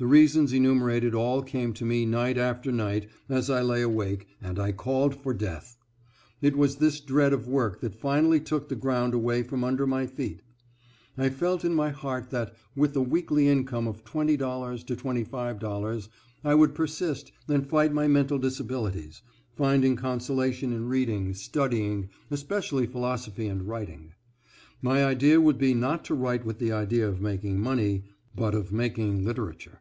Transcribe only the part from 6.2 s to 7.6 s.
it was this dread of